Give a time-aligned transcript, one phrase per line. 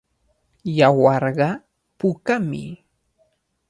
[0.77, 1.49] Yawarqa
[1.99, 2.63] pukami.